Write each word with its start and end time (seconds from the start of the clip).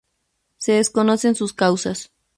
Se 0.57 0.71
desconocen 0.71 1.35
sus 1.35 1.53
causas. 1.53 2.11